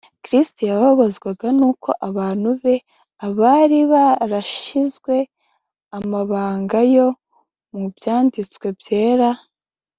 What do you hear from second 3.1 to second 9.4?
abari barashinzwe amabanga yo mu Byanditswe Byera